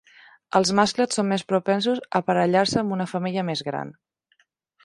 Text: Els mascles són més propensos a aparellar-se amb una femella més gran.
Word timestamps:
Els 0.59 0.71
mascles 0.79 1.13
són 1.19 1.27
més 1.33 1.43
propensos 1.53 2.01
a 2.07 2.21
aparellar-se 2.23 2.81
amb 2.83 2.97
una 2.99 3.11
femella 3.15 3.45
més 3.51 3.63
gran. 3.71 3.93